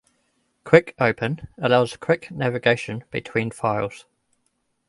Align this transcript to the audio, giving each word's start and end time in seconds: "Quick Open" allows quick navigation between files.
"Quick 0.63 0.95
Open" 0.99 1.47
allows 1.59 1.95
quick 1.95 2.31
navigation 2.31 3.03
between 3.11 3.51
files. 3.51 4.07